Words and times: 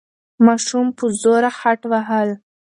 ماشوم 0.45 0.87
په 0.97 1.05
زوره 1.21 1.51
خټ 1.59 1.79
وهل. 1.91 2.29